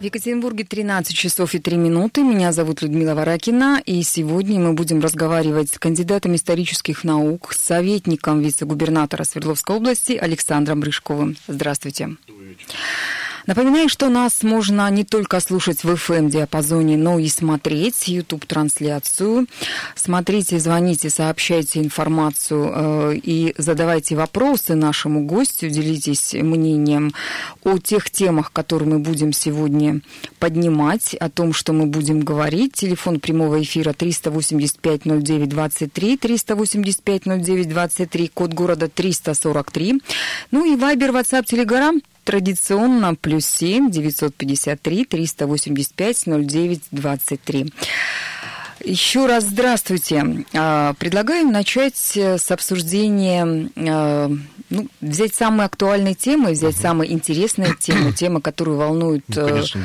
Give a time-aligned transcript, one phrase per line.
[0.00, 2.22] В Екатеринбурге 13 часов и 3 минуты.
[2.22, 9.24] Меня зовут Людмила Варакина, и сегодня мы будем разговаривать с кандидатом исторических наук, советником вице-губернатора
[9.24, 11.36] Свердловской области Александром Рыжковым.
[11.46, 12.16] Здравствуйте.
[12.26, 12.64] Добрый вечер.
[13.46, 19.46] Напоминаю, что нас можно не только слушать в FM-диапазоне, но и смотреть YouTube-трансляцию.
[19.94, 27.14] Смотрите, звоните, сообщайте информацию э, и задавайте вопросы нашему гостю, делитесь мнением
[27.64, 30.02] о тех темах, которые мы будем сегодня
[30.38, 32.74] поднимать, о том, что мы будем говорить.
[32.74, 40.02] Телефон прямого эфира 385-09-23, 385-09-23, код города 343.
[40.50, 47.72] Ну и Вайбер, WhatsApp, Telegram традиционно плюс 7 953 385 09 23.
[48.84, 50.44] Еще раз здравствуйте.
[50.54, 54.30] А, предлагаем начать с обсуждения а,
[54.70, 56.82] ну, взять самые актуальные темы, взять uh-huh.
[56.82, 59.82] самые интересные темы, темы, которые волнуют ну, конечно,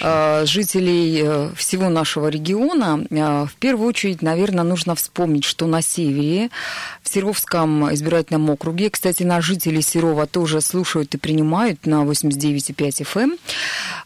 [0.00, 3.04] э, жителей э, всего нашего региона.
[3.10, 6.50] Э, в первую очередь, наверное, нужно вспомнить, что на севере,
[7.02, 13.38] в Серовском избирательном округе, кстати, на жителей Серова тоже слушают и принимают на 89,5 FM,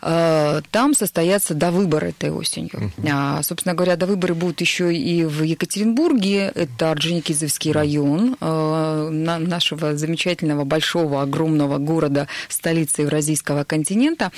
[0.03, 2.93] эм, там состоятся до выбора этой осенью.
[2.98, 3.43] Uh-huh.
[3.43, 10.64] Собственно говоря, до выборы будут еще и в Екатеринбурге, это Орджоникидзевский район нашего замечательного замечательного,
[10.64, 14.31] большого, огромного города, столицы Евразийского континента.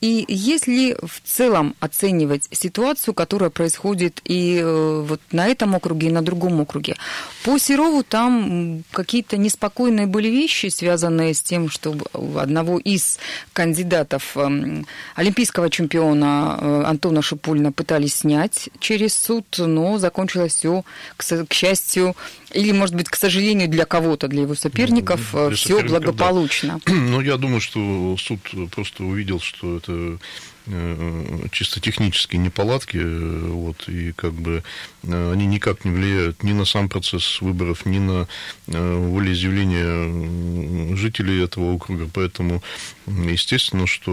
[0.00, 6.12] И если в целом оценивать ситуацию, которая происходит и э, вот на этом округе, и
[6.12, 6.96] на другом округе,
[7.44, 11.94] по Серову там какие-то неспокойные были вещи, связанные с тем, что
[12.36, 13.18] одного из
[13.52, 14.86] кандидатов эм,
[15.16, 20.84] олимпийского чемпиона э, Антона Шипульна пытались снять через суд, но закончилось все,
[21.16, 22.14] к счастью,
[22.54, 26.80] или, может быть, к сожалению, для кого-то, для его соперников, ну, для все благополучно.
[26.86, 26.94] Да.
[27.14, 30.18] Ну, я думаю, что суд просто увидел, что это
[30.66, 34.64] э, чисто технические неполадки, э, вот, и как бы
[35.02, 38.26] э, они никак не влияют ни на сам процесс выборов, ни на
[38.66, 42.62] волеизъявление жителей этого округа, поэтому
[43.06, 44.10] естественно, что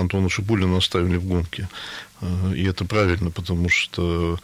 [0.00, 1.68] Антона Шипулина оставили в гонке.
[2.54, 4.38] И это правильно, потому что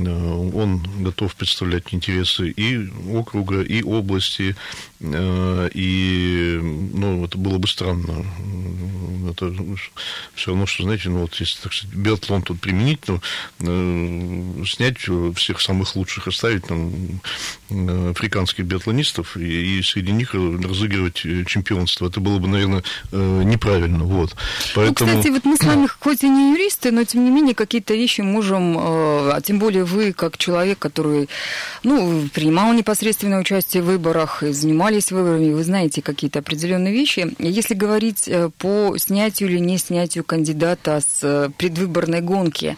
[0.00, 4.56] Э, он готов представлять интересы и округа, и области,
[5.00, 8.24] э, и, ну, это было бы странно.
[9.30, 9.52] Это
[10.34, 13.20] все равно, что, знаете, ну, вот если, так сказать, биатлон тут применить, ну,
[13.60, 14.98] э, снять
[15.36, 17.20] всех самых лучших, оставить там
[18.10, 22.08] африканских биатлонистов и, и среди них разыгрывать чемпионство.
[22.08, 24.04] Это было бы, наверное, неправильно.
[24.04, 24.34] Вот.
[24.74, 25.10] Поэтому...
[25.10, 27.94] Ну, кстати, вот мы с вами хоть и не юристы, но, тем не менее, какие-то
[27.94, 31.28] вещи можем, а тем более вы, как человек, который
[31.84, 37.32] ну, принимал непосредственное участие в выборах, занимались выборами, вы знаете какие-то определенные вещи.
[37.38, 42.76] Если говорить э, по снятию или не снятию кандидата с э, предвыборной гонки,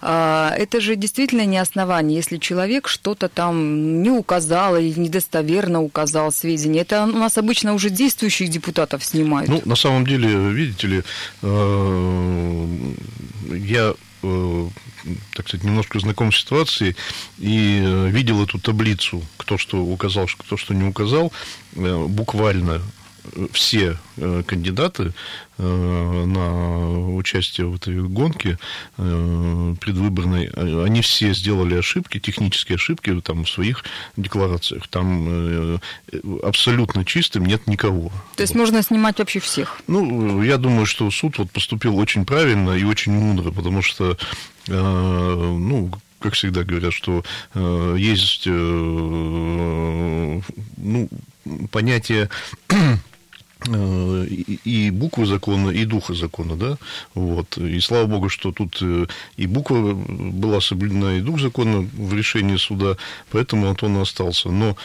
[0.00, 6.80] это же действительно не основание, если человек что-то там не указал или недостоверно указал сведения.
[6.80, 9.50] Это у нас обычно уже действующих депутатов снимают.
[9.50, 11.02] Ну, на самом деле, видите ли,
[11.42, 12.66] э,
[13.74, 13.94] я
[15.34, 16.96] так сказать, немножко знаком с ситуацией
[17.38, 21.30] и э, видел эту таблицу, кто что указал, кто что не указал,
[21.74, 22.80] э, буквально
[23.52, 25.12] все э, кандидаты
[25.56, 28.58] на участие в этой гонке
[28.96, 30.48] предвыборной,
[30.84, 33.84] они все сделали ошибки, технические ошибки там, в своих
[34.16, 34.88] декларациях.
[34.88, 35.78] Там
[36.42, 38.10] абсолютно чистым нет никого.
[38.34, 38.62] То есть вот.
[38.62, 39.80] можно снимать вообще всех?
[39.86, 44.18] Ну, я думаю, что суд вот поступил очень правильно и очень мудро, потому что
[44.68, 47.22] Э, ну, как всегда говорят, что
[47.54, 48.50] э, есть э,
[50.76, 51.08] ну,
[51.70, 52.30] понятие
[53.66, 56.76] и буквы закона, и духа закона, да,
[57.14, 58.82] вот, и слава богу, что тут
[59.36, 62.96] и буква была соблюдена, и дух закона в решении суда,
[63.30, 64.76] поэтому Антон остался, но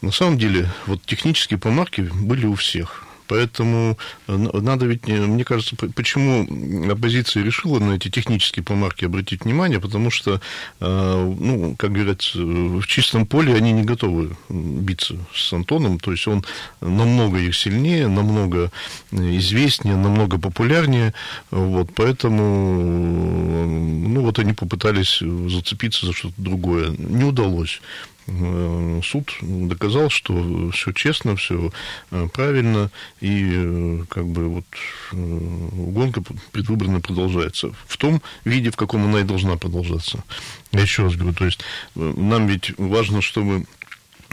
[0.00, 3.96] на самом деле вот технические помарки были у всех, Поэтому
[4.26, 6.46] э, надо ведь, э, мне кажется, почему
[6.90, 10.40] оппозиция решила на эти технические помарки обратить внимание, потому что,
[10.80, 16.26] э, ну, как говорят, в чистом поле они не готовы биться с Антоном, то есть
[16.28, 16.44] он
[16.80, 18.70] намного их сильнее, намного
[19.10, 21.14] известнее, намного популярнее,
[21.50, 23.66] вот, поэтому,
[24.08, 26.90] ну, вот они попытались зацепиться за что-то другое.
[26.98, 27.80] Не удалось.
[28.26, 31.70] Э, суд доказал, что все честно, все
[32.10, 32.90] э, правильно,
[33.20, 34.64] и э, как бы вот
[35.12, 36.22] гонка
[36.52, 40.24] предвыборная продолжается в том виде, в каком она и должна продолжаться.
[40.72, 41.60] Я еще раз говорю, то есть
[41.94, 43.66] нам ведь важно, чтобы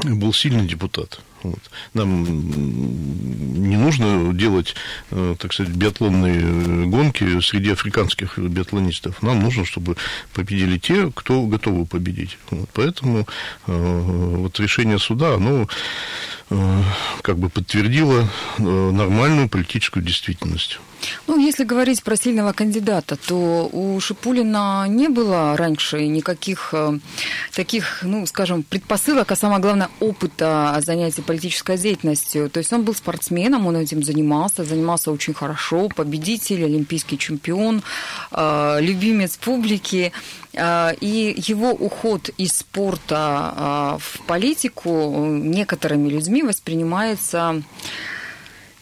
[0.04, 1.72] был сильный депутат, Вот.
[1.94, 4.76] Нам не нужно делать,
[5.12, 9.22] э, так сказать, биатлонные гонки среди африканских биатлонистов.
[9.22, 9.98] Нам нужно, чтобы
[10.34, 12.38] победили те, кто готовы победить.
[12.50, 12.70] Вот.
[12.74, 13.28] Поэтому
[13.68, 15.68] вот решение суда, оно
[17.21, 18.27] как бы подтвердило
[18.57, 20.80] нормальную политическую действительность.
[21.27, 27.00] Ну, если говорить про сильного кандидата, то у Шипулина не было раньше никаких э,
[27.53, 32.50] таких, ну, скажем, предпосылок, а самое главное, опыта занятия политической деятельностью.
[32.50, 37.81] То есть он был спортсменом, он этим занимался, занимался очень хорошо, победитель, олимпийский чемпион,
[38.31, 40.12] э, любимец публики.
[40.54, 47.64] Э, и его уход из спорта в политику некоторыми людьми воспринимается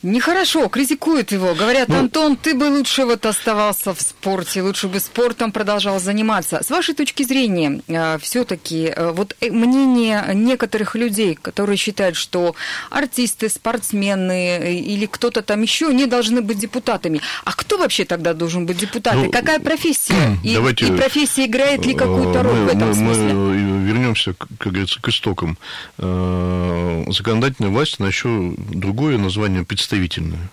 [0.02, 1.54] Нехорошо, критикуют его.
[1.54, 6.64] Говорят, ну, Антон, ты бы лучше вот оставался в спорте, лучше бы спортом продолжал заниматься.
[6.64, 12.56] С вашей точки зрения, э, все-таки э, вот э, мнение некоторых людей, которые считают, что
[12.90, 17.20] артисты, спортсмены или кто-то там еще не должны быть депутатами.
[17.44, 19.26] А кто вообще тогда должен быть депутатом?
[19.26, 20.38] Ну, Какая профессия?
[20.44, 23.34] И, давайте, и профессия играет ли какую-то роль мы, в этом мы, смысле?
[23.34, 25.58] Мы вернемся, как говорится, к истокам.
[25.98, 30.50] Законодательная власть, она еще другое название представляет представительную.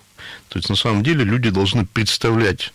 [0.48, 2.72] То есть, на самом деле, люди должны представлять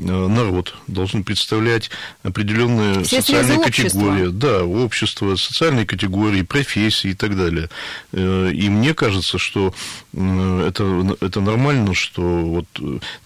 [0.00, 1.90] народ, должны представлять
[2.22, 7.68] определенные Все социальные категории, да, общество, социальные категории, профессии и так далее.
[8.12, 9.74] Э, и мне кажется, что
[10.12, 12.66] это, это нормально, что вот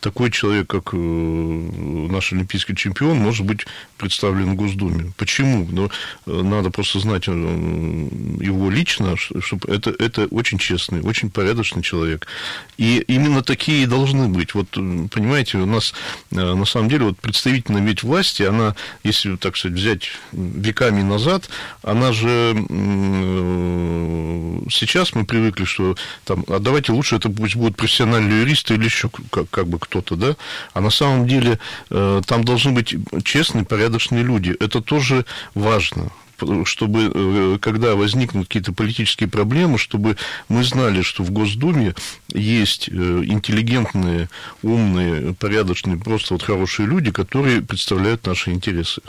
[0.00, 3.66] такой человек, как э, наш олимпийский чемпион, может быть
[3.96, 5.12] представлен в Госдуме.
[5.16, 5.66] Почему?
[5.70, 5.90] Ну,
[6.26, 12.26] надо просто знать его лично, чтобы это, это очень честный, очень порядочный человек.
[12.76, 14.54] И именно такие должны быть.
[14.54, 15.94] Вот, понимаете, у нас
[16.30, 21.48] на самом деле вот представительная ведь власти, она, если, так сказать, взять веками назад,
[21.82, 22.54] она же
[24.70, 29.10] сейчас мы привыкли, что там, а давайте лучше это пусть будут профессиональные юристы или еще
[29.30, 30.36] как, как бы кто-то, да,
[30.72, 31.58] а на самом деле
[31.90, 32.94] э, там должны быть
[33.24, 34.56] честные, порядочные люди.
[34.60, 35.24] Это тоже
[35.54, 36.10] важно
[36.64, 40.16] чтобы, э, когда возникнут какие-то политические проблемы, чтобы
[40.48, 41.94] мы знали, что в Госдуме
[42.32, 44.28] есть э, интеллигентные,
[44.62, 49.02] умные, порядочные, просто вот хорошие люди, которые представляют наши интересы.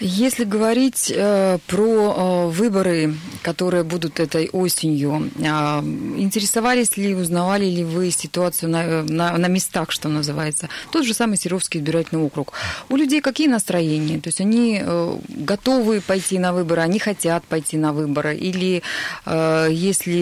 [0.00, 7.82] Если говорить э, про э, выборы, которые будут этой осенью, э, интересовались ли, узнавали ли
[7.82, 10.68] вы ситуацию на, на, на местах, что называется?
[10.92, 12.52] Тот же самый Серовский избирательный округ.
[12.88, 14.20] У людей какие настроения?
[14.20, 18.36] То есть они э, готовы пойти на выборы, они хотят пойти на выборы?
[18.36, 18.82] Или
[19.26, 20.12] э, если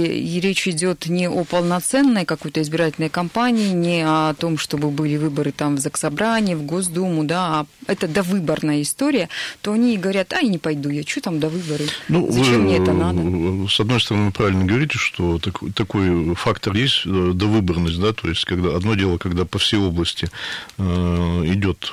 [0.40, 5.76] речь идет не о полноценной какой-то избирательной кампании, не о том, чтобы были выборы там
[5.76, 9.25] в Заксобрание, в Госдуму, да, а это довыборная история,
[9.62, 11.86] то они говорят, а, я не пойду, я что там до выборы?
[12.08, 13.68] Ну, Зачем вы, мне это надо?
[13.68, 18.28] С одной стороны, вы правильно говорите, что такой, такой фактор есть, э, довыборность, да, то
[18.28, 20.28] есть когда одно дело, когда по всей области
[20.78, 20.82] э,
[21.46, 21.92] идет,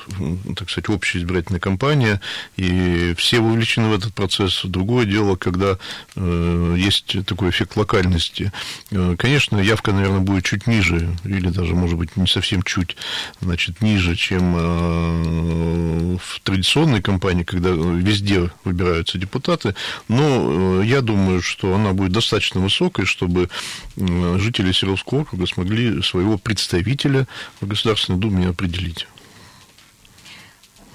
[0.55, 2.21] так сказать, общая избирательная кампания,
[2.57, 4.61] и все вовлечены в этот процесс.
[4.63, 5.77] Другое дело, когда
[6.15, 8.51] э, есть такой эффект локальности.
[8.91, 12.95] Э, конечно, явка, наверное, будет чуть ниже, или даже, может быть, не совсем чуть,
[13.41, 19.75] значит, ниже, чем э, в традиционной кампании, когда везде выбираются депутаты,
[20.09, 23.49] но э, я думаю, что она будет достаточно высокой, чтобы
[23.95, 27.25] э, жители Серовского округа смогли своего представителя
[27.61, 29.07] в Государственной Думе определить.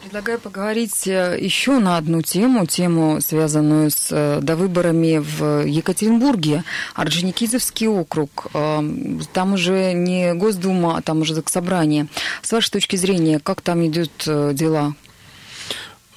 [0.02, 6.62] Предлагаю поговорить э, еще на одну тему, тему, связанную с довыборами в Екатеринбурге,
[6.94, 8.48] Орджоникидзевский округ.
[8.52, 12.08] Там уже не Госдума, а там уже собрание.
[12.42, 14.94] С вашей точки зрения, как там идут дела?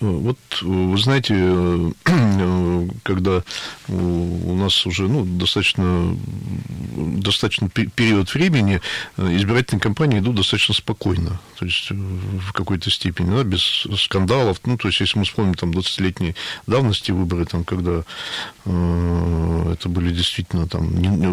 [0.01, 1.91] Вот, вы знаете, э,
[3.03, 3.43] когда
[3.87, 6.17] у нас уже ну, достаточно,
[6.95, 8.81] достаточно период времени,
[9.17, 14.59] э, избирательные кампании идут достаточно спокойно, то есть в какой-то степени, да, без скандалов.
[14.65, 18.03] Ну, то есть, если мы вспомним там 20-летней давности выборы, там, когда
[18.65, 20.89] э, это были действительно там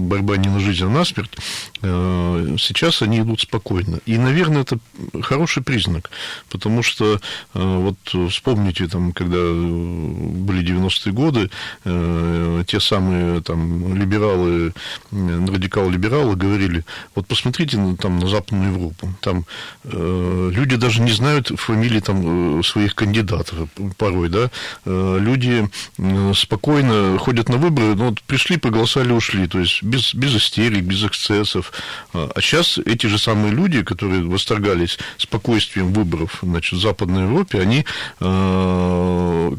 [0.06, 1.32] борьба не на жизнь, а на смерть,
[1.80, 4.00] э, сейчас они идут спокойно.
[4.04, 4.78] И, наверное, это
[5.22, 6.10] хороший признак,
[6.50, 7.18] потому что э,
[7.54, 11.50] вот вспомним помните, там, когда были 90-е годы,
[11.84, 14.72] э, те самые там либералы,
[15.12, 16.84] радикал-либералы говорили,
[17.14, 19.44] вот посмотрите там, на Западную Европу, там
[19.84, 24.50] э, люди даже не знают фамилии там, э, своих кандидатов порой, да,
[24.84, 30.14] э, люди э, спокойно ходят на выборы, ну, вот пришли, проголосовали, ушли, то есть без,
[30.14, 31.72] без истерик, без эксцессов.
[32.12, 37.84] А сейчас эти же самые люди, которые восторгались спокойствием выборов значит, в Западной Европе, они
[38.20, 38.47] э,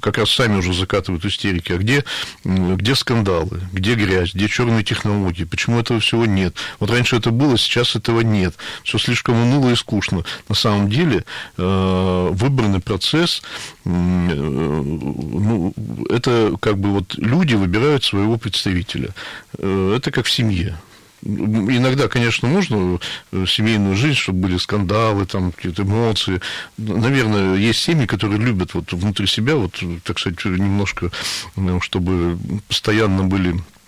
[0.02, 2.04] как раз сами уже закатывают истерики, а где,
[2.44, 6.56] где скандалы, где грязь, где черные технологии, почему этого всего нет.
[6.80, 8.56] Вот раньше это было, сейчас этого нет.
[8.84, 10.24] Все слишком уныло и скучно.
[10.48, 11.26] На самом деле
[11.58, 13.42] выбранный процесс,
[13.84, 15.74] ну,
[16.10, 19.10] это как бы вот люди выбирают своего представителя.
[19.58, 20.78] Это как в семье.
[21.22, 23.00] Иногда, конечно, можно
[23.32, 26.42] э, семейную жизнь, чтобы были скандалы, там какие-то эмоции.
[26.78, 31.12] Наверное, есть семьи, которые любят вот внутри себя, вот, так сказать, немножко,
[31.56, 33.79] э, чтобы постоянно были Э,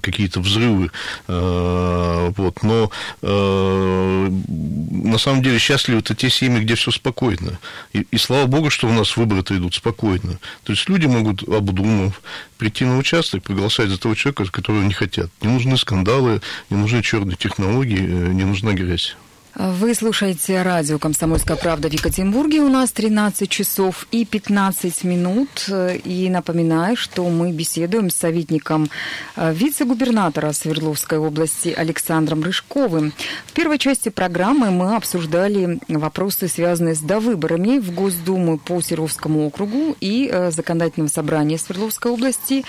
[0.00, 0.90] какие-то взрывы,
[1.28, 2.90] э, вот, но
[3.22, 7.58] э, на самом деле счастливы это те семьи, где все спокойно,
[7.92, 12.20] и, и слава богу, что у нас выборы-то идут спокойно, то есть люди могут, обдумав,
[12.58, 17.02] прийти на участок, проголосовать за того человека, которого не хотят, не нужны скандалы, не нужны
[17.02, 19.16] черные технологии, не нужна грязь.
[19.56, 22.60] Вы слушаете радио «Комсомольская правда» в Екатеринбурге.
[22.60, 25.68] У нас 13 часов и 15 минут.
[26.04, 28.88] И напоминаю, что мы беседуем с советником
[29.36, 33.12] э, вице-губернатора Свердловской области Александром Рыжковым.
[33.46, 39.96] В первой части программы мы обсуждали вопросы, связанные с довыборами в Госдуму по Серовскому округу
[40.00, 42.64] и э, законодательного собрания Свердловской области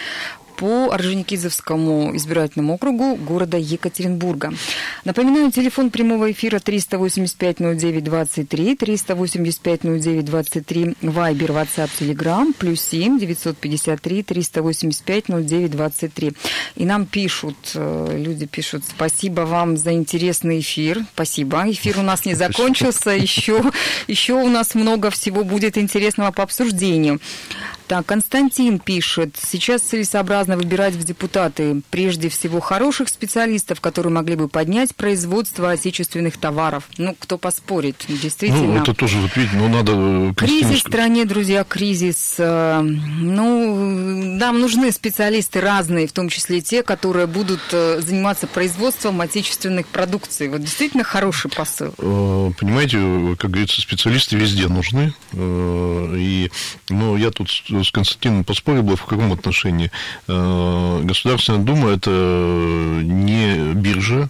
[0.62, 4.54] по Орджоникидзевскому избирательному округу города Екатеринбурга.
[5.06, 16.36] Напоминаю, телефон прямого эфира 385-09-23, 385-09-23, Вайбер, WhatsApp, Telegram, плюс 7 953 385-09-23.
[16.76, 21.04] И нам пишут, э, люди пишут, спасибо вам за интересный эфир.
[21.16, 21.64] Спасибо.
[21.72, 23.64] Эфир у нас не закончился, еще,
[24.08, 27.20] еще у нас много всего будет интересного по обсуждению.
[27.92, 34.48] Так, Константин пишет, сейчас целесообразно выбирать в депутаты прежде всего хороших специалистов, которые могли бы
[34.48, 36.86] поднять производство отечественных товаров.
[36.98, 38.76] Ну, кто поспорит, действительно.
[38.76, 39.92] Ну, это тоже, вот видите, ну, надо...
[39.94, 42.36] Э, кризис в стране, друзья, кризис.
[42.38, 43.76] Э, ну,
[44.38, 50.48] нам нужны специалисты разные, в том числе те, которые будут э, заниматься производством отечественных продукций.
[50.48, 51.92] Вот действительно хороший посыл.
[51.98, 55.14] Понимаете, как говорится, специалисты везде нужны.
[55.34, 56.50] И,
[56.88, 57.50] ну, я тут
[57.84, 59.92] с Константином поспорил бы в каком отношении.
[60.28, 62.10] Э, Государственная Дума– это
[63.04, 64.30] не биржа,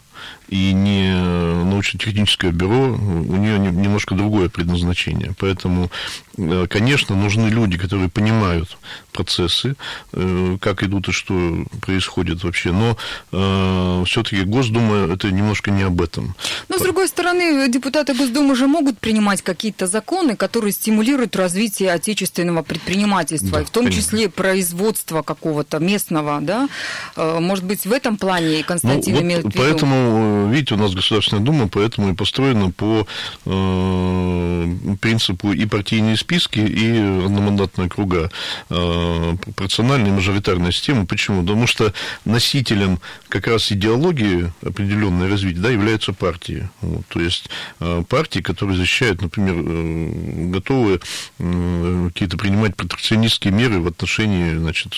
[0.51, 1.15] и не
[1.63, 5.34] научно-техническое бюро, у нее немножко другое предназначение.
[5.39, 5.89] Поэтому,
[6.38, 8.77] э, конечно, нужны люди, которые понимают
[9.13, 9.75] процессы,
[10.13, 12.74] э, как идут и что происходит вообще.
[12.74, 12.98] Но
[13.31, 16.36] э, все-таки Госдума это немножко не об этом.
[16.67, 22.62] Но, с другой стороны, депутаты Госдумы же могут принимать какие-то законы, которые стимулируют развитие отечественного
[22.62, 24.01] предпринимательства, да, и в том конечно.
[24.01, 26.67] числе производства какого-то местного, да?
[27.15, 29.58] Может быть, в этом плане Константин ну, вот имеет в виду?
[29.58, 33.07] Поэтому видите, у нас Государственная Дума, поэтому и построена по
[33.45, 38.31] э, принципу и партийные списки, и одномандатные круга.
[38.69, 41.05] Э, пропорциональная мажоритарная система.
[41.05, 41.41] Почему?
[41.41, 41.93] Потому что
[42.25, 46.69] носителем как раз идеологии определенной развития да, являются партии.
[46.81, 51.00] Вот, то есть э, партии, которые защищают, например, готовы
[51.38, 54.93] какие-то принимать протекционистские меры в отношении значит,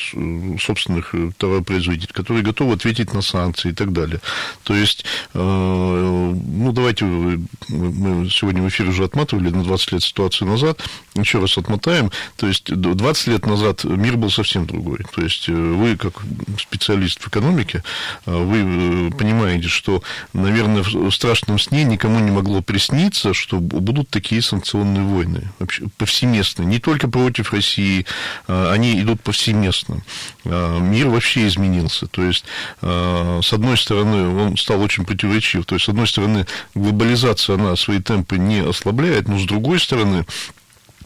[0.61, 4.19] собственных товаропроизводителей, которые готовы ответить на санкции и так далее.
[4.63, 10.81] То есть ну, давайте, мы сегодня в эфире уже отматывали на 20 лет ситуацию назад,
[11.15, 12.11] еще раз отмотаем.
[12.35, 14.99] То есть 20 лет назад мир был совсем другой.
[15.15, 16.21] То есть э, вы, как
[16.59, 17.83] специалист в экономике,
[18.25, 24.41] э, вы понимаете, что, наверное, в страшном сне никому не могло присниться, что будут такие
[24.41, 28.05] санкционные войны, вообще повсеместные, не только против России,
[28.47, 30.01] они идут повсеместно.
[30.43, 32.07] Мир вообще изменился.
[32.07, 32.45] То есть,
[32.81, 35.65] с одной стороны, он стал очень противоречив.
[35.65, 40.25] То есть, с одной стороны, глобализация, она свои темпы не ослабляет, но с другой стороны,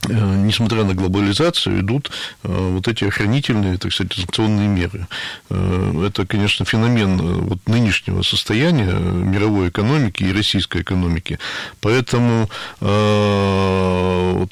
[0.08, 2.12] несмотря на глобализацию, идут
[2.44, 5.08] э, вот эти охранительные, так сказать, санкционные меры.
[5.50, 11.40] Э, это, конечно, феномен вот нынешнего состояния мировой экономики и российской экономики.
[11.82, 12.50] Поэтому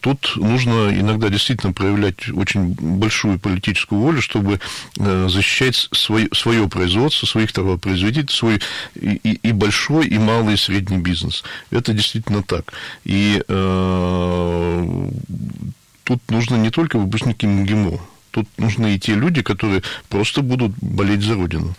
[0.02, 4.60] тут нужно иногда действительно проявлять очень большую политическую волю, чтобы
[4.96, 8.62] защищать свое, свое производство, своих товаропроизводителей, свой
[8.96, 11.44] и, и большой, и малый, и средний бизнес.
[11.72, 12.74] Это действительно так.
[13.04, 13.42] И
[16.04, 18.00] тут нужно не только выпускники МГИМО,
[18.36, 21.74] Тут нужны и те люди, которые просто будут болеть за Родину.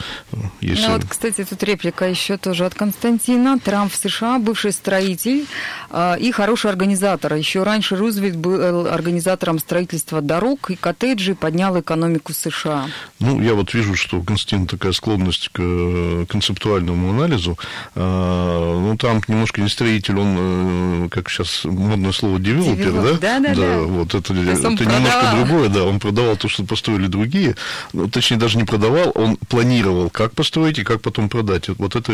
[0.62, 0.86] Если...
[0.86, 3.58] Ну вот, кстати, тут реплика еще тоже от Константина.
[3.58, 5.44] Трамп в США, бывший строитель
[5.90, 7.34] э, и хороший организатор.
[7.34, 12.86] Еще раньше Рузвельт был организатором строительства дорог и коттеджей, поднял экономику США.
[13.20, 17.58] Ну, я вот вижу, что у Константина такая склонность к э, концептуальному анализу.
[17.94, 23.12] Э, ну, Трамп немножко не строитель, он, э, как сейчас модное слово, девелопер, да?
[23.20, 23.78] Да, да, да.
[23.82, 25.84] Вот это, это немножко другое, да.
[25.84, 27.56] Он продавал то, что построили другие.
[27.92, 31.68] Ну, точнее, даже не продавал, он планировал, как построить и как потом продать.
[31.68, 32.12] Вот это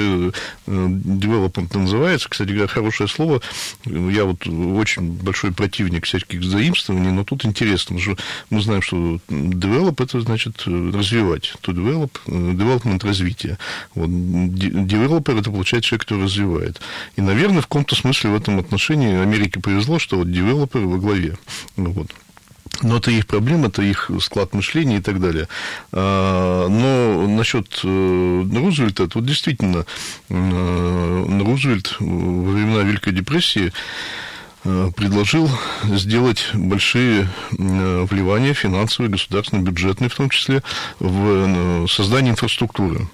[0.67, 2.29] development называется.
[2.29, 3.43] Кстати говоря, хорошее слово.
[3.85, 8.17] Я вот очень большой противник всяких заимствований, но тут интересно, что
[8.51, 11.55] мы знаем, что develop это значит развивать.
[11.63, 13.59] To develop, development развитие.
[13.95, 14.09] Вот.
[14.09, 16.81] Developer это получается человек, который развивает.
[17.17, 21.37] И, наверное, в каком-то смысле в этом отношении Америке повезло, что вот девелоперы во главе.
[21.77, 22.09] Вот.
[22.83, 25.49] Но это их проблема, это их склад мышления и так далее.
[25.93, 29.87] А, но насчет э, Рузвельта, это вот действительно
[30.29, 33.73] э, Рузвельт во времена Великой депрессии
[34.65, 35.49] э, предложил
[35.85, 40.63] сделать большие вливания финансовые, государственные, бюджетные в том числе,
[40.99, 43.09] в создание инфраструктуры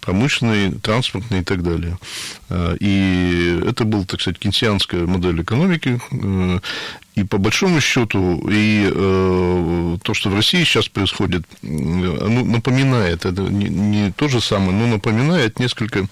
[0.00, 1.98] промышленной, транспортной и так далее.
[2.50, 6.00] А, и это была, так сказать, кенсианская модель экономики.
[6.12, 6.60] Э,
[7.14, 13.42] и по большому счету, и э, то, что в России сейчас происходит, ну, напоминает, это
[13.42, 16.06] не, не то же самое, но напоминает несколько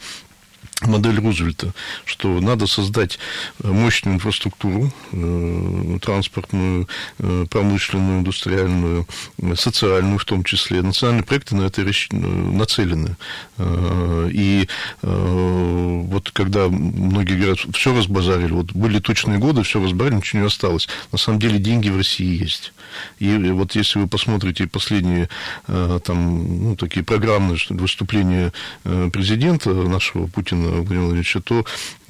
[0.86, 1.72] модель Рузвельта,
[2.04, 3.18] что надо создать
[3.62, 9.06] мощную инфраструктуру, э, транспортную, э, промышленную, индустриальную,
[9.54, 10.82] социальную в том числе.
[10.82, 13.16] Национальные проекты на это нацелены.
[13.58, 14.68] Э, и
[15.02, 20.88] вот когда многие говорят, все разбазарили, вот были точные годы, все разбазарили, ничего не осталось.
[21.10, 22.72] На самом деле деньги в России есть.
[23.18, 25.28] И вот если вы посмотрите последние
[25.66, 28.52] там, ну, такие программные выступления
[28.84, 31.64] президента нашего Путина Владимира Владимировича, то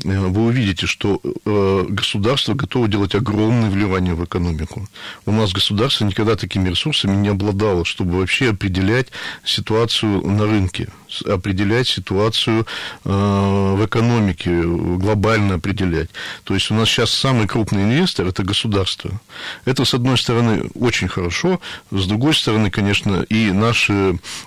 [0.04, 4.88] э, вы увидите, что э, государство готово делать огромные вливания в экономику.
[5.26, 9.08] У нас государство никогда такими ресурсами не обладало, чтобы вообще определять
[9.44, 10.88] ситуацию на рынке
[11.22, 12.66] определять ситуацию
[13.04, 16.10] э, в экономике, глобально определять.
[16.44, 19.20] То есть у нас сейчас самый крупный инвестор– это государство.
[19.64, 23.90] Это, с одной стороны, очень хорошо, с другой стороны, конечно, и наш,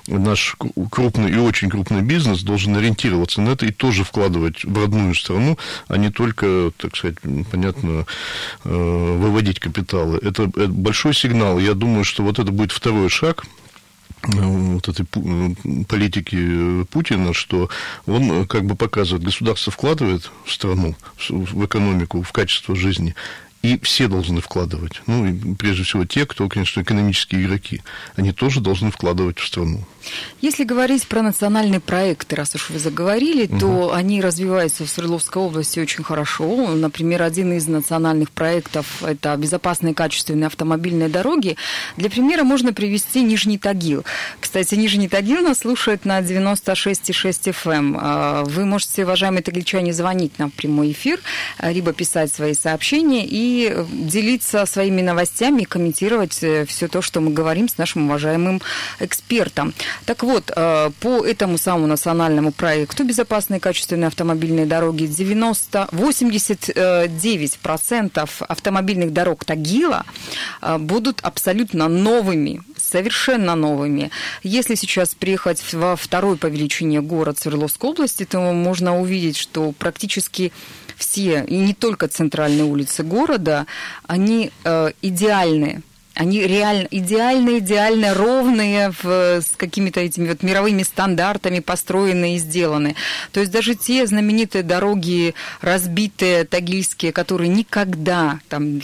[0.08, 0.56] наш
[0.90, 5.58] крупный и очень крупный бизнес должен ориентироваться на это и тоже вкладывать в родную страну,
[5.88, 7.18] а не только, так сказать,
[7.52, 8.06] понятно,
[8.64, 10.20] э, выводить капиталы.
[10.22, 11.60] Это, это большой сигнал.
[11.60, 13.46] Я думаю, что вот это будет второй шаг–
[14.28, 15.06] вот этой
[15.88, 17.70] политики Путина, что
[18.06, 20.96] он как бы показывает, государство вкладывает в страну,
[21.30, 23.16] в экономику, в качество жизни,
[23.66, 25.02] и все должны вкладывать.
[25.08, 27.82] Ну, и прежде всего те, кто, конечно, экономические игроки.
[28.16, 29.84] Они тоже должны вкладывать в страну.
[30.40, 33.60] Если говорить про национальные проекты, раз уж вы заговорили, угу.
[33.60, 36.76] то они развиваются в Свердловской области очень хорошо.
[36.76, 41.58] Например, один из национальных проектов– это безопасные качественные автомобильные дороги.
[41.98, 44.06] Для примера можно привести Нижний Тагил.
[44.40, 47.76] Кстати, Нижний Тагил нас слушает на 96,6 FM.
[47.76, 47.98] Эм.
[48.00, 51.20] А, вы можете, уважаемые тагличане, звонить нам в прямой эфир,
[51.64, 53.55] либо писать свои сообщения и
[53.92, 58.62] делиться своими новостями и комментировать э, все то, что мы говорим с нашим уважаемым
[59.00, 59.74] экспертом.
[60.06, 69.14] Так вот, э, по этому самому национальному проекту «Безопасные качественные автомобильные дороги» 90, 89% автомобильных
[69.14, 70.06] дорог Тагила
[70.62, 74.12] э, будут абсолютно новыми, совершенно новыми.
[74.44, 80.52] Если сейчас приехать во второй по величине город Свердловской области, то можно увидеть, что практически
[80.96, 83.66] все, и не только центральные улицы города,
[84.08, 85.84] они э, идеальны
[86.16, 89.06] они реально идеально, идеально ровные, в,
[89.42, 92.96] с какими-то этими вот мировыми стандартами построены и сделаны.
[93.32, 98.80] То есть даже те знаменитые дороги, разбитые тагильские, которые никогда, там,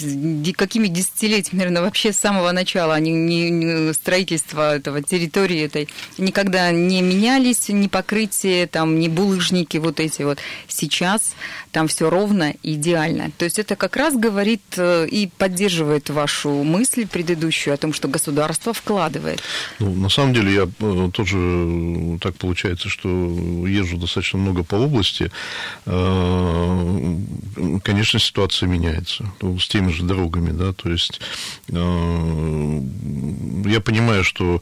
[0.58, 7.02] какими десятилетиями, наверное, вообще с самого начала, они, не, строительство этого территории этой никогда не
[7.02, 10.40] менялись, ни покрытие, там, ни булыжники вот эти вот.
[10.68, 11.34] Сейчас
[11.72, 13.32] там все ровно, идеально.
[13.38, 18.08] То есть это как раз говорит э, и поддерживает вашу мысль предыдущую о том, что
[18.08, 19.42] государство вкладывает.
[19.80, 23.10] Ну, на самом деле я э, тоже э, так получается, что
[23.68, 25.32] езжу достаточно много по области.
[27.84, 31.22] Конечно, ситуация меняется ну, с теми же дорогами, да, то есть
[31.68, 34.62] я понимаю, что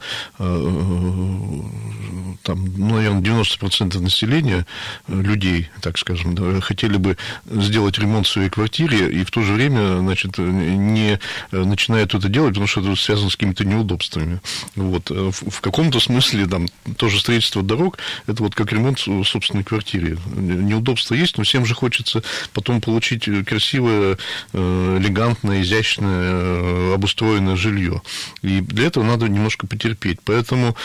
[2.42, 4.66] там, ну, наверное, 90% населения
[5.08, 9.98] людей, так скажем, хотели бы сделать ремонт в своей квартире и в то же время,
[9.98, 11.18] значит, не
[11.50, 14.40] начинают это делать, потому что это связано с какими-то неудобствами.
[14.76, 15.10] Вот.
[15.10, 20.18] В каком-то смысле там тоже строительство дорог, это вот как ремонт в собственной квартире.
[20.26, 24.18] Неудобства есть, но всем же хочется потом получить красивое,
[24.52, 28.02] элегантное, изящное, обустроенное жилье.
[28.42, 30.18] И для этого надо немножко потерпеть.
[30.24, 30.76] Поэтому Э,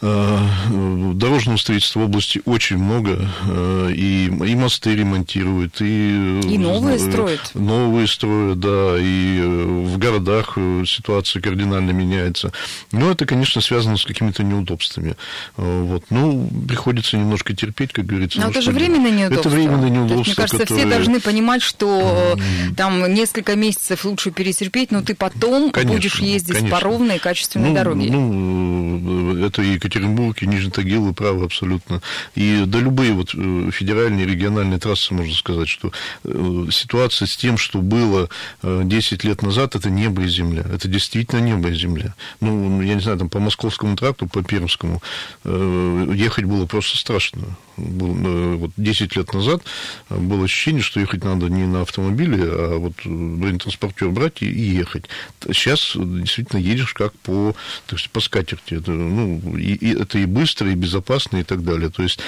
[0.00, 6.40] дорожного строительства в области очень много, э, и, и мосты ремонтируют, и...
[6.40, 7.50] И новые строят.
[7.54, 10.56] Новые строят, да, и э, в городах
[10.86, 12.52] ситуация кардинально меняется.
[12.92, 15.16] Но это, конечно, связано с какими-то неудобствами.
[15.56, 16.04] Вот.
[16.10, 18.38] Ну, приходится немножко терпеть, как говорится.
[18.38, 19.48] Но ну, это же временное неудобство.
[19.48, 20.86] Это временное неудобство, есть, Мне кажется, которые...
[20.86, 22.74] все должны понимать, что mm-hmm.
[22.76, 26.76] там несколько месяцев лучше перетерпеть, но ты потом конечно, будешь ездить конечно.
[26.76, 28.10] по ровной качественной ну, дороге.
[28.10, 32.02] Ну, это и Екатеринбург, и Нижний Тагил, вы правы абсолютно.
[32.34, 35.92] И да любые вот э, федеральные, региональные трассы, можно сказать, что
[36.24, 38.28] э, ситуация с тем, что было
[38.62, 40.64] 10 э, лет назад, это небо и земля.
[40.72, 42.14] Это действительно небо и земля.
[42.40, 45.02] Ну, я не знаю, там по Московскому тракту, по Пермскому
[45.44, 47.56] ехать было просто страшно.
[47.76, 49.62] Вот 10 лет назад
[50.10, 55.04] было ощущение, что ехать надо не на автомобиле, а вот бронетранспортер брать и ехать.
[55.46, 57.54] Сейчас действительно едешь как по,
[57.86, 58.74] так сказать, по скатерти.
[58.74, 61.90] Это, ну, и, и это и быстро, и безопасно, и так далее.
[61.90, 62.20] То есть,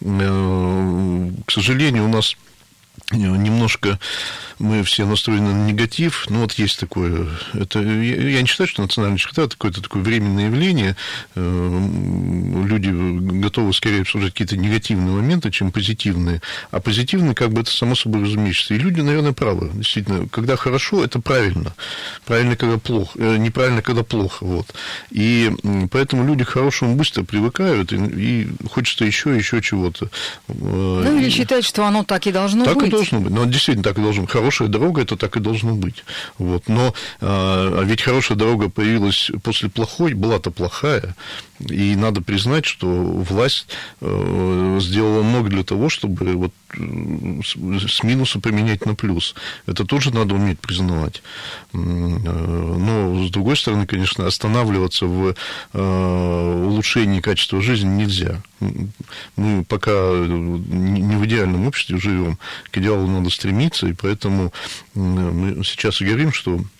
[0.00, 2.36] э, к сожалению, у нас
[3.12, 3.98] немножко
[4.58, 6.26] мы все настроены на негатив.
[6.28, 7.26] Ну, вот есть такое...
[7.52, 10.96] Это, я, не считаю, что национальный черта это какое-то такое временное явление.
[11.34, 11.88] Э,
[12.66, 12.90] люди
[13.40, 16.40] готовы скорее обсуждать какие-то негативные моменты, чем позитивные.
[16.70, 18.74] А позитивные, как бы, это само собой разумеется.
[18.74, 19.70] И люди, наверное, правы.
[19.74, 21.74] Действительно, когда хорошо, это правильно.
[22.24, 23.18] Правильно, когда плохо.
[23.18, 24.44] Э, неправильно, когда плохо.
[24.44, 24.74] Вот.
[25.10, 25.52] И
[25.90, 30.06] поэтому люди к хорошему быстро привыкают, и, и хочется еще, еще чего-то.
[30.48, 32.85] Э, ну, или считать, что оно так и должно так быть.
[32.86, 33.32] И должно быть.
[33.32, 36.04] Но действительно так и должно быть хорошая дорога, это так и должно быть.
[36.38, 36.68] Вот.
[36.68, 41.14] Но а, а ведь хорошая дорога появилась после плохой, была-то плохая.
[41.60, 43.68] И надо признать, что власть
[44.00, 47.40] э, сделала много для того, чтобы вот э,
[47.88, 49.34] с минуса поменять на плюс.
[49.66, 51.22] Это тоже надо уметь признавать.
[51.72, 55.34] Э, но, с другой стороны, конечно, останавливаться в
[55.72, 58.42] улучшении качества жизни нельзя.
[58.60, 62.38] Мы пока не в идеальном обществе живем,
[62.70, 64.52] к идеалу надо стремиться, и поэтому
[64.94, 66.75] мы сейчас и говорим, что Э,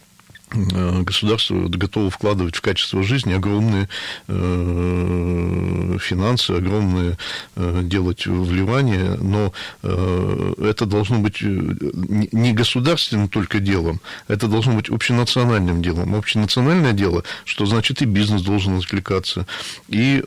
[0.52, 3.88] государство готово вкладывать в качество жизни огромные
[4.28, 7.18] э, финансы, огромные
[7.56, 15.82] э, делать вливания, но это должно быть не государственным только делом, это должно быть общенациональным
[15.82, 16.14] делом.
[16.14, 19.46] Общенациональное дело, что значит и бизнес должен откликаться,
[19.88, 20.22] и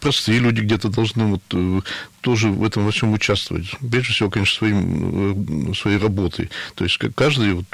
[0.00, 1.84] простые люди где-то должны вот
[2.20, 3.66] тоже в этом во всем участвовать.
[3.80, 6.50] Прежде всего, конечно, своим, своей работой.
[6.76, 7.66] То есть каждый, вот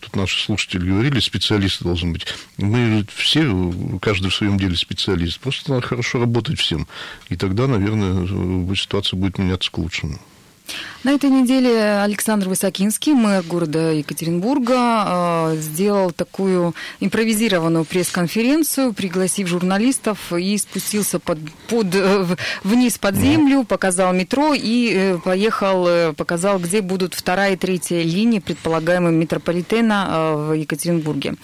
[0.00, 2.26] тут наши слушатели говорили, специалисты должны быть.
[2.56, 5.40] Мы все, каждый в своем деле специалист.
[5.40, 6.86] Просто надо хорошо работать всем.
[7.28, 8.26] И тогда, наверное,
[8.74, 10.18] ситуация будет меняться к лучшему.
[11.02, 20.30] На этой неделе Александр Высокинский, мэр города Екатеринбурга, а, сделал такую импровизированную пресс-конференцию, пригласив журналистов
[20.30, 22.26] и спустился под, под, э,
[22.64, 28.02] вниз под землю, показал метро и э, поехал, э, показал, где будут вторая и третья
[28.02, 31.36] линии предполагаемого метрополитена в Екатеринбурге.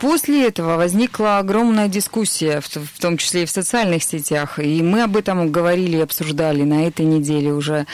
[0.00, 5.16] После этого возникла огромная дискуссия, в том числе и в социальных сетях, и мы об
[5.16, 7.86] этом говорили и обсуждали на этой неделе уже.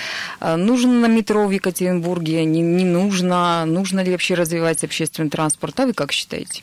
[0.62, 5.92] Нужно метро в Екатеринбурге, не, не нужно, нужно ли вообще развивать общественный транспорт, а вы
[5.92, 6.62] как считаете?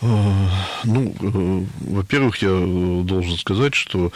[0.00, 0.50] А,
[0.84, 4.12] ну, э, во-первых, я должен сказать, что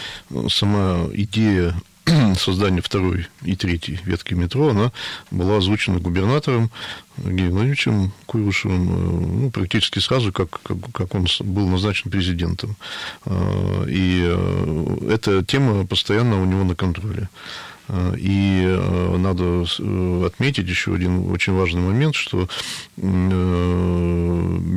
[0.48, 1.74] сама идея
[2.38, 4.92] создания второй и третьей ветки метро, она
[5.30, 6.70] была озвучена губернатором
[7.16, 12.76] Евгением Владимировичем Куйвышевым э, ну, практически сразу, как, как, как он был назначен президентом.
[13.26, 17.28] И э, эта тема постоянно у него на контроле.
[18.18, 19.64] И э, надо
[20.26, 22.48] отметить еще один очень важный момент, что,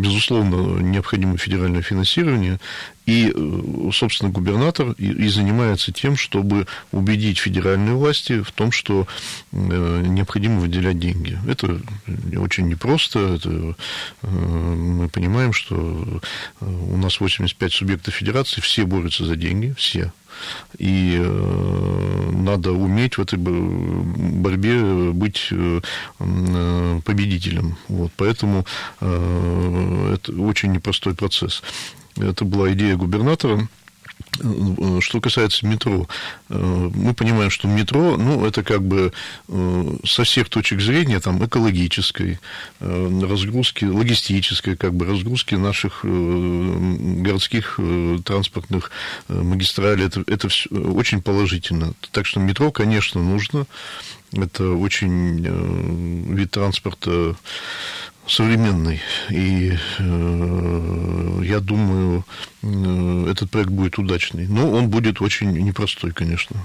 [0.01, 2.59] безусловно, необходимо федеральное финансирование,
[3.05, 9.07] и, э, собственно, губернатор и, занимается тем, чтобы убедить федеральные власти в том, что
[9.51, 11.37] э, необходимо выделять деньги.
[11.47, 11.81] Это
[12.37, 13.35] очень непросто.
[13.35, 13.75] Это,
[14.21, 16.21] э, мы понимаем, что
[16.61, 20.13] у нас 85 субъектов федерации, все борются за деньги, все.
[20.77, 21.17] И
[22.31, 25.49] надо уметь в этой борьбе быть
[26.17, 27.77] победителем.
[27.87, 28.65] Вот, поэтому
[28.99, 31.61] это очень непростой процесс.
[32.17, 33.80] Это была идея губернатора Э,
[35.01, 36.07] что касается метро,
[36.49, 39.11] э, мы понимаем, что метро, ну, это как бы
[39.47, 42.39] э, со всех точек зрения, там, экологической,
[42.79, 47.79] разгрузки, логистической, как бы, разгрузки наших городских
[48.25, 48.91] транспортных
[49.27, 51.93] магистралей, это, это все очень положительно.
[52.11, 53.65] Так что метро, конечно, нужно.
[54.33, 57.35] Это очень вид транспорта
[58.27, 58.99] современный.
[59.29, 62.25] И э, я думаю,
[62.63, 64.47] э, этот проект будет удачный.
[64.47, 66.57] Но он будет очень непростой, конечно.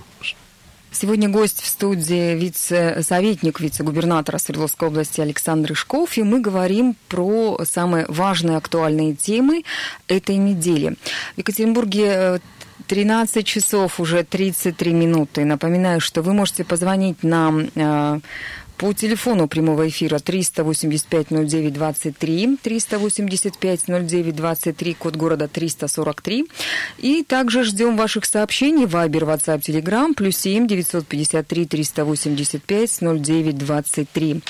[0.99, 8.07] Сегодня гость в студии вице-советник вице-губернатора Свердловской области Александр Ишков, и мы говорим про самые
[8.09, 9.65] важные актуальные темы
[10.09, 10.97] этой недели.
[11.35, 12.41] В Екатеринбурге
[12.87, 15.45] 13 э, часов уже 33 минуты.
[15.45, 18.21] Напоминаю, что вы можете позвонить нам э,
[18.77, 26.45] по телефону прямого эфира 385-09-23, 385-09-23, код города 343.
[26.99, 34.43] И также ждем ваших сообщений в Viber, WhatsApp, Telegram, плюс 7 953 385 09 23.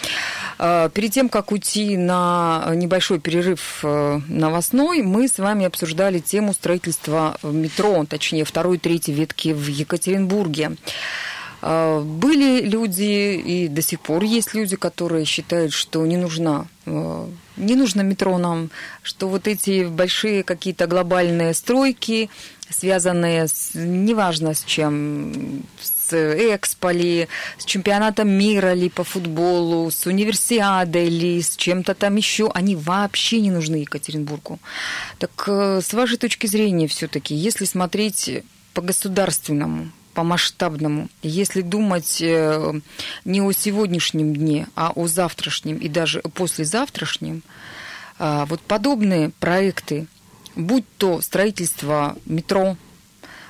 [0.59, 7.39] Перед тем, как уйти на небольшой перерыв э, новостной, мы с вами обсуждали тему строительства
[7.43, 10.77] метро, точнее, второй и третьей ветки в Екатеринбурге.
[11.63, 17.29] А, были люди, и до сих пор есть люди, которые считают, что не нужна а,
[17.57, 18.71] не нужно метро нам,
[19.03, 22.31] что вот эти большие какие-то глобальные стройки,
[22.69, 30.07] связанные с, неважно с чем, с Экспо ли, с чемпионатом мира ли по футболу, с
[30.07, 34.59] универсиадой ли, с чем-то там еще, они вообще не нужны Екатеринбургу.
[35.19, 38.83] Так э, с вашей точки зрения все-таки, если смотреть по
[40.17, 41.09] государственному, по масштабному.
[41.23, 42.81] Если думать э,
[43.27, 47.43] не о сегодняшнем дне, а о завтрашнем и даже послезавтрашнем,
[48.19, 50.07] а, вот подобные проекты,
[50.57, 52.77] будь то строительство метро,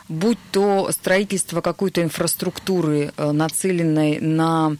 [0.09, 4.76] будь то строительство какой-то инфраструктуры, э, нацеленной на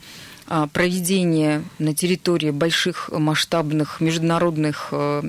[0.49, 5.23] а, проведение на территории больших масштабных международных э,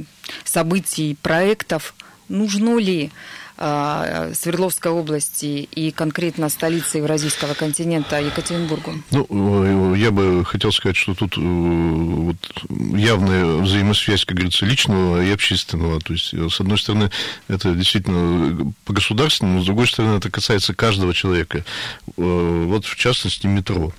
[0.43, 1.93] событий, проектов,
[2.30, 3.12] нужно ли Э,
[3.58, 9.02] Свердловской области и конкретно столицы Евразийского континента Екатеринбургу?
[9.10, 12.36] Ну, э, я бы хотел сказать, что тут э, вот,
[12.70, 16.00] явная взаимосвязь, как говорится, личного и общественного.
[16.00, 17.10] То есть, с одной стороны,
[17.48, 21.65] это действительно по государственному, с другой стороны, это касается каждого человека.
[22.15, 23.91] Вот, в частности, метро.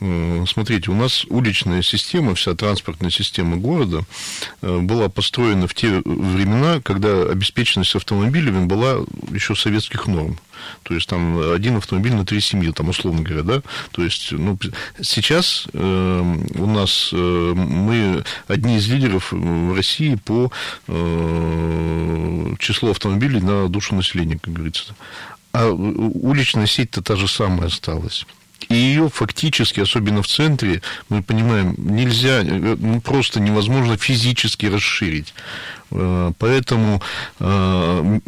[0.00, 4.04] Смотрите, у нас уличная система, вся транспортная система города
[4.62, 10.38] э, была построена в те времена, когда обеспеченность автомобилями была еще советских норм.
[10.84, 13.62] То есть там один автомобиль на три семьи, там условно говоря, да.
[13.90, 14.58] То есть, ну,
[15.02, 17.16] сейчас э, у нас э,
[17.54, 20.50] мы одни из лидеров в России по
[20.88, 24.94] э, числу автомобилей на душу населения, как говорится.
[25.52, 28.24] А уличная сеть-то та же самая осталась.
[28.68, 35.34] И ее фактически, особенно в центре, мы понимаем, нельзя, ну, просто невозможно физически расширить.
[35.90, 37.02] Э, поэтому,
[37.40, 38.20] э,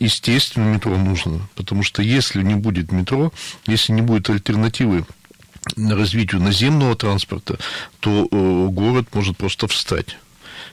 [0.00, 1.48] естественно, метро нужно.
[1.54, 3.32] Потому что если не будет метро,
[3.66, 5.04] если не будет альтернативы
[5.76, 7.58] развитию наземного транспорта,
[8.00, 10.16] то э, город может просто встать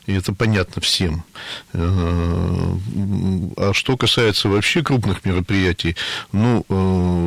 [0.06, 1.24] и это понятно всем.
[1.74, 2.76] Э,
[3.58, 5.96] а что касается вообще крупных мероприятий,
[6.32, 7.21] ну, э,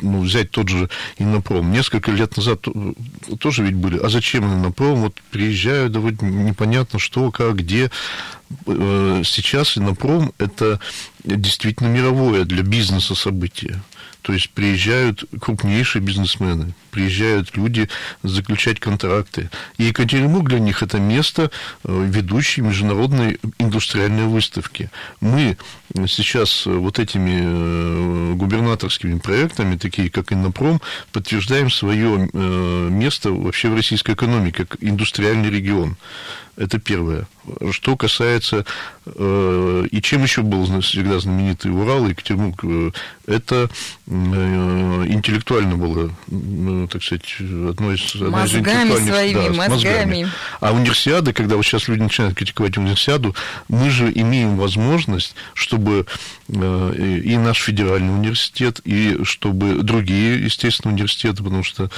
[0.00, 1.72] ну взять тот же Иннопром.
[1.72, 2.66] Несколько лет назад
[3.40, 4.96] тоже ведь были, а зачем Иннопром?
[4.96, 7.90] Вот приезжают, да вот непонятно что, как, где.
[8.66, 10.80] Э, сейчас Иннопром– это
[11.24, 13.80] действительно мировое для бизнеса событие.
[14.22, 17.88] То есть приезжают крупнейшие бизнесмены, приезжают люди
[18.22, 19.48] заключать контракты.
[19.78, 21.50] И Екатеринбург для них это место
[21.84, 24.90] э, ведущей международной индустриальной выставки.
[25.20, 25.56] Мы
[26.06, 30.80] сейчас вот этими э, губернаторскими проектами, такие как Иннопром,
[31.12, 35.96] подтверждаем свое э, место вообще в российской экономике, как индустриальный регион.
[36.58, 37.28] Это первое.
[37.70, 38.64] Что касается...
[39.06, 42.64] Э, и чем еще был всегда знаменитый Урал и Екатеринбург?
[42.64, 42.90] Э,
[43.26, 43.70] это
[44.06, 48.14] э, интеллектуально было, ну, так сказать, одно из...
[48.16, 49.68] Мозгами из своими, да, мозгами.
[49.68, 50.28] мозгами.
[50.60, 53.36] А универсиада, когда вот сейчас люди начинают критиковать универсиаду,
[53.68, 55.36] мы же имеем возможность,
[55.78, 56.06] чтобы
[56.48, 61.90] и наш федеральный университет, и чтобы другие, естественно, университеты, потому что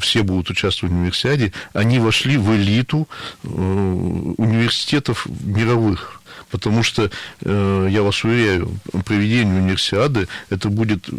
[0.00, 3.08] все будут участвовать в универсиаде, они вошли в элиту
[3.44, 6.20] Э, университетов мировых.
[6.50, 7.10] Потому что,
[7.40, 8.70] э, я вас уверяю,
[9.04, 11.12] проведение универсиады это будет э,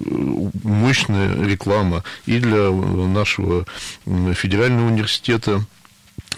[0.64, 3.66] мощная реклама и для нашего
[4.06, 5.64] федерального университета,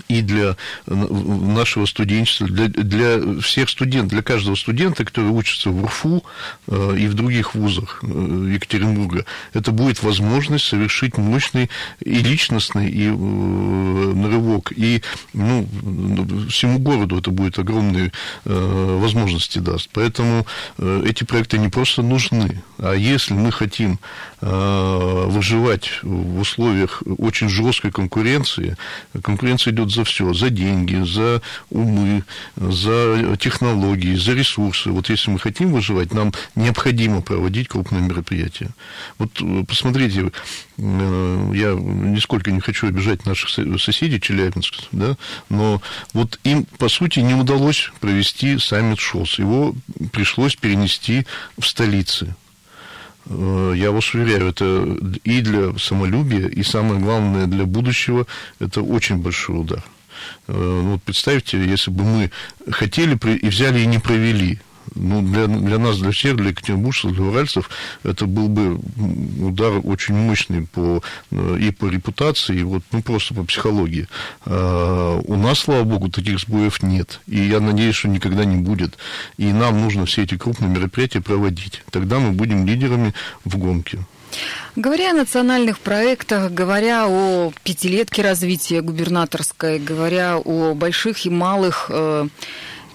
[0.07, 0.55] и для
[0.87, 6.23] нашего студенчества, для, для всех студентов, для каждого студента, который учится в УРФУ
[6.67, 11.69] э, и в других вузах э, Екатеринбурга, это будет возможность совершить мощный
[12.03, 14.73] и личностный и, э, нарывок.
[14.75, 15.67] И ну,
[16.49, 18.11] всему городу это будет огромные
[18.45, 19.89] возможности даст.
[19.93, 20.45] Поэтому
[20.77, 23.99] эти проекты не просто нужны, а если мы хотим
[24.41, 28.77] выживать в условиях очень жесткой конкуренции,
[29.21, 32.23] конкуренция идет за все, за деньги, за умы,
[32.55, 34.91] за технологии, за ресурсы.
[34.91, 38.69] Вот если мы хотим выживать, нам необходимо проводить крупные мероприятия.
[39.17, 40.31] Вот э, посмотрите,
[40.77, 45.15] э, я нисколько не хочу обижать наших соседей Челябинск, да,
[45.49, 45.81] но
[46.13, 49.39] вот им, по сути, не удалось провести саммит ШОС.
[49.39, 49.75] Его
[50.11, 51.25] пришлось перенести
[51.57, 52.35] в столице.
[53.29, 58.25] Э, я вас уверяю, это и для самолюбия, и самое главное для будущего,
[58.59, 59.83] это очень большой удар.
[60.47, 62.31] Э, ну, вот представьте, если бы мы
[62.71, 64.59] хотели и взяли и не провели
[64.95, 67.69] ну, для, для нас, для всех, для екатеринбуржцев, для уральцев,
[68.03, 68.79] это был бы
[69.41, 74.07] удар очень мощный по, э, и по репутации, и вот, ну, просто по психологии.
[74.45, 77.21] А у нас, слава богу, таких сбоев нет.
[77.27, 78.97] И я надеюсь, что никогда не будет.
[79.37, 81.83] И нам нужно все эти крупные мероприятия проводить.
[81.91, 83.13] Тогда мы будем лидерами
[83.45, 83.99] в гонке.
[84.75, 92.27] Говоря о национальных проектах, говоря о пятилетке развития губернаторской, говоря о больших и малых э,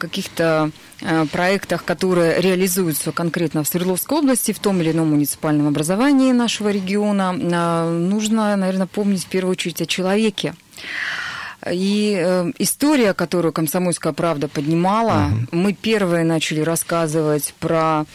[0.09, 0.71] каких-то
[1.07, 6.71] Э, проектах, которые реализуются конкретно в Свердловской области, в том или ином муниципальном образовании нашего
[6.71, 10.55] региона, нужно, наверное, помнить в первую очередь о человеке.
[11.71, 15.59] И э, история, которую «Комсомольская правда» поднимала, угу.
[15.59, 18.07] мы первые начали рассказывать про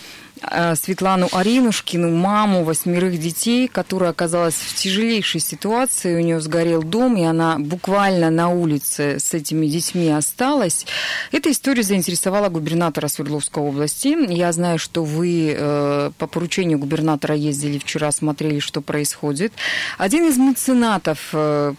[0.75, 6.15] Светлану Аринушкину, маму восьмерых детей, которая оказалась в тяжелейшей ситуации.
[6.15, 10.85] У нее сгорел дом, и она буквально на улице с этими детьми осталась.
[11.31, 14.15] Эта история заинтересовала губернатора Свердловской области.
[14.31, 19.53] Я знаю, что вы э, по поручению губернатора ездили вчера, смотрели, что происходит.
[19.97, 21.73] Один из меценатов э,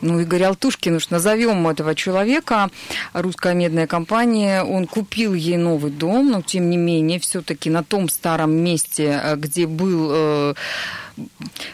[0.00, 2.70] ну, Игорь Алтушкин, уж назовем этого человека,
[3.12, 8.08] русская медная компания, он купил ей новый дом, но тем не менее, все-таки на том
[8.08, 10.54] старом месте, э, где был э,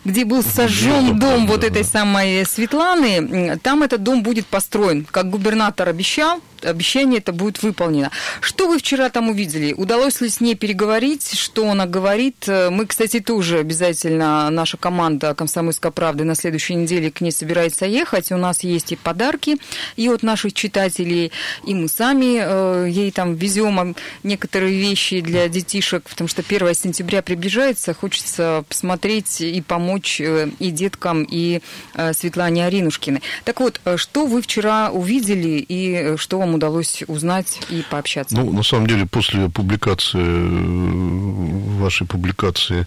[0.04, 5.88] где был сожжен дом вот этой самой Светланы, там этот дом будет построен, как губернатор
[5.88, 8.10] обещал, обещание это будет выполнено.
[8.40, 9.72] Что вы вчера там увидели?
[9.72, 11.38] Удалось ли с ней переговорить?
[11.38, 12.46] Что она говорит?
[12.46, 18.32] Мы, кстати, тоже обязательно, наша команда «Комсомольской правды» на следующей неделе к ней собирается ехать.
[18.32, 19.56] У нас есть и подарки
[19.96, 21.32] и от наших читателей,
[21.66, 27.22] и мы сами э, ей там везем некоторые вещи для детишек, потому что 1 сентября
[27.22, 31.60] приближается, хочется посмотреть и помочь э, и деткам, и
[31.94, 33.22] э, Светлане Аринушкиной.
[33.44, 38.36] Так вот, что вы вчера увидели и что вам удалось узнать и пообщаться?
[38.36, 42.86] Ну, на самом деле, после публикации, э, вашей публикации,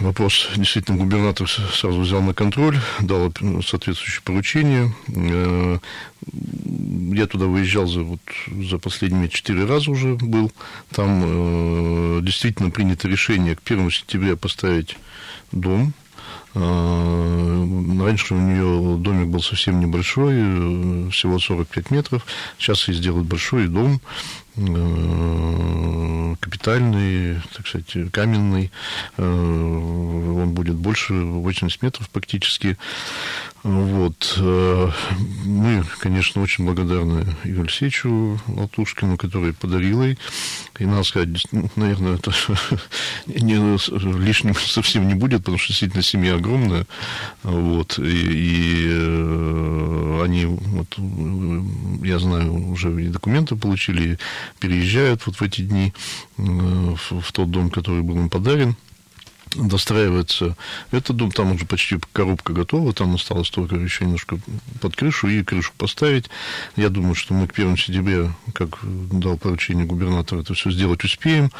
[0.00, 3.32] Вопрос действительно губернатор сразу взял на контроль, дал
[3.64, 4.92] соответствующее поручение.
[5.14, 5.78] Э,
[7.12, 10.50] я туда выезжал за, вот, за последние четыре раза уже был.
[10.90, 14.96] Там э, действительно принято решение к 1 сентября поставить
[15.52, 15.94] дом
[16.54, 22.24] раньше у нее домик был совсем небольшой, э, всего 45 метров.
[22.58, 24.00] Сейчас ей сделают большой дом,
[24.56, 28.70] э, капитальный, так сказать, каменный.
[29.16, 32.76] Он будет больше 80 метров практически.
[33.62, 34.36] Вот.
[34.38, 40.18] Мы, конечно, очень благодарны Игорю Алексеевичу Алтушкину, который подарил ей.
[40.78, 41.30] И надо сказать,
[41.76, 42.32] наверное, это
[43.26, 43.56] не,
[44.18, 46.86] лишним совсем не будет, потому что действительно семья огромная.
[47.42, 47.98] Вот.
[47.98, 50.94] И, и э, они, вот,
[52.04, 54.18] я знаю, уже документы получили,
[54.60, 55.92] переезжают вот в эти дни
[56.38, 58.76] э, в, в тот дом, который был им подарен
[59.56, 60.56] достраивается
[60.90, 64.40] этот дом, там уже почти коробка готова, там осталось только еще немножко
[64.80, 66.28] под крышу и крышу поставить.
[66.74, 71.52] Я думаю, что мы к 1 сентября, как дал поручение губернатора, это все сделать успеем.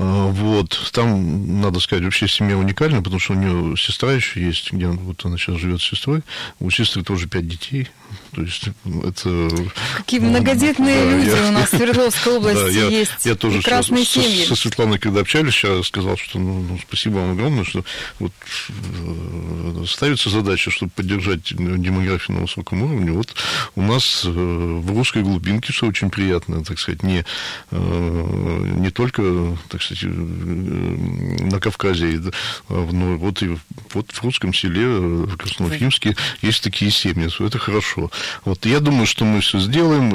[0.00, 4.72] А, вот, там, надо сказать, вообще семья уникальна, потому что у нее сестра еще есть,
[4.72, 6.22] где вот она сейчас живет с сестрой.
[6.60, 7.88] У сестры тоже пять детей.
[8.32, 8.68] То есть
[9.04, 9.48] это...
[9.96, 13.26] Какие многодетные да, люди я, у нас в Свердловской области да, я, есть.
[13.26, 14.44] Я тоже прекрасные со, семьи.
[14.44, 17.84] Со, со Светланой, когда общались, я сказал, что ну, ну, спасибо вам огромное, что
[18.20, 18.32] вот
[18.68, 23.10] э, ставится задача, чтобы поддержать демографию на высоком уровне.
[23.10, 23.34] Вот
[23.74, 27.24] у нас э, в русской глубинке, что очень приятно, так сказать, не,
[27.72, 32.20] э, не только, так сказать, кстати, на Кавказе,
[32.68, 33.56] но вот и
[33.94, 38.10] вот в русском селе, в Красноуфимске, есть такие семьи, это хорошо.
[38.44, 40.10] Вот я думаю, что мы все сделаем,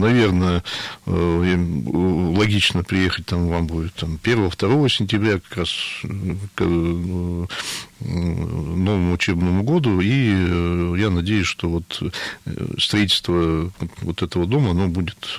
[0.00, 0.64] наверное,
[1.06, 5.70] логично приехать там вам будет там 1-2 сентября, как раз
[6.56, 6.64] к
[8.00, 12.02] новому учебному году, и я надеюсь, что вот
[12.78, 13.70] строительство
[14.00, 15.38] вот этого дома, оно будет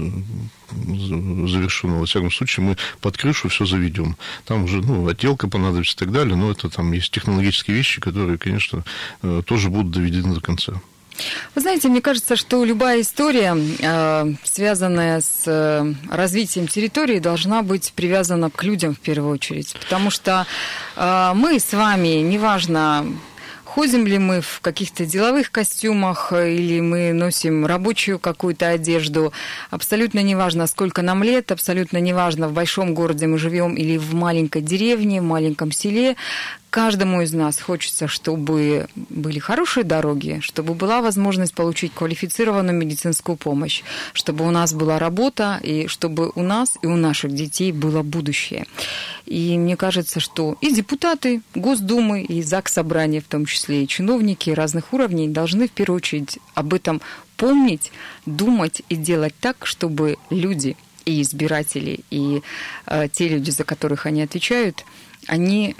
[0.71, 1.99] завершено.
[1.99, 4.17] Во всяком случае, мы под крышу все заведем.
[4.45, 8.37] Там уже ну, отделка понадобится и так далее, но это там есть технологические вещи, которые,
[8.37, 8.83] конечно,
[9.21, 10.73] э, тоже будут доведены до конца.
[11.55, 17.93] Вы знаете, мне кажется, что любая история, э, связанная с э, развитием территории, должна быть
[17.95, 19.75] привязана к людям в первую очередь.
[19.79, 20.45] Потому что
[20.95, 23.05] мы с вами, неважно,
[23.75, 29.31] ходим ли мы в каких-то деловых костюмах э, или мы носим рабочую какую-то одежду.
[29.69, 34.61] Абсолютно неважно, сколько нам лет, абсолютно неважно, в большом городе мы живем или в маленькой
[34.61, 36.17] деревне, в маленьком селе.
[36.71, 43.83] Каждому из нас хочется, чтобы были хорошие дороги, чтобы была возможность получить квалифицированную медицинскую помощь,
[44.13, 48.65] чтобы у нас была работа, и чтобы у нас и у наших детей было будущее.
[49.25, 54.49] И мне кажется, что и депутаты Госдумы, и ЗАГС Собрания, в том числе и чиновники
[54.51, 57.01] разных уровней, должны в первую очередь об этом
[57.35, 57.91] помнить,
[58.25, 62.43] думать и делать так, чтобы люди и избиратели, и
[62.85, 64.85] э, те люди, за которых они отвечают,
[65.27, 65.75] они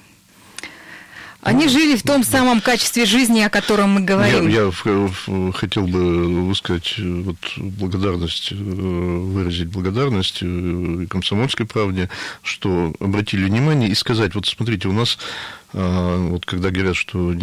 [1.42, 4.48] они жили в том самом качестве жизни, о котором мы говорим.
[4.48, 12.10] Я, я хотел бы высказать вот, благодарность, э, выразить благодарность э, комсомольской правде,
[12.44, 15.18] что обратили внимание и сказать, вот смотрите, у нас
[15.74, 17.36] а, вот когда говорят, что э,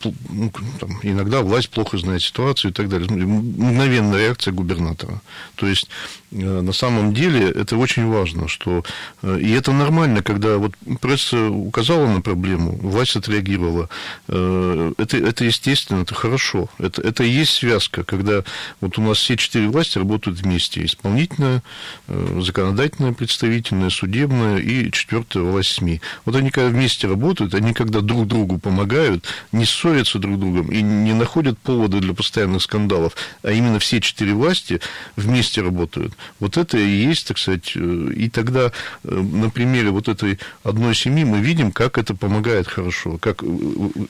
[0.00, 5.20] там, иногда власть плохо знает ситуацию и так далее, мгновенная реакция губернатора.
[5.54, 5.88] То есть
[6.30, 8.84] э, на самом деле это очень важно, что
[9.22, 13.88] э, и это нормально, когда вот пресса указала на проблему, власть отреагировала.
[14.26, 16.68] Это, это естественно, это хорошо.
[16.78, 18.44] Это, это и есть связка, когда
[18.80, 20.84] вот у нас все четыре власти работают вместе.
[20.84, 21.62] Исполнительная,
[22.06, 26.00] законодательная, представительная, судебная и четвертая власть СМИ.
[26.24, 30.70] Вот они когда вместе работают, они когда друг другу помогают, не ссорятся друг с другом
[30.70, 34.80] и не находят поводы для постоянных скандалов, а именно все четыре власти
[35.16, 36.14] вместе работают.
[36.40, 38.70] Вот это и есть, так сказать, э, и тогда
[39.04, 43.46] э, на примере вот этой одной семьи мы видим, как это помогает хорошо, как э,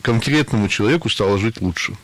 [0.03, 1.95] конкретному человеку стало жить лучше.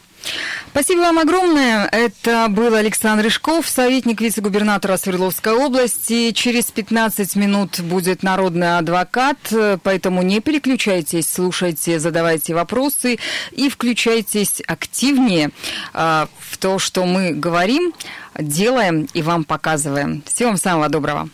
[0.70, 1.89] Спасибо вам огромное.
[1.93, 6.33] Это был Александр Рыжков, советник вице-губернатора Свердловской области.
[6.33, 9.39] Через 15 минут будет народный адвокат,
[9.83, 13.18] поэтому не переключайтесь, слушайте, задавайте вопросы
[13.53, 15.51] и включайтесь активнее
[15.93, 17.93] а, в то, что мы говорим,
[18.39, 20.22] делаем и вам показываем.
[20.27, 21.29] Всего вам самого доброго.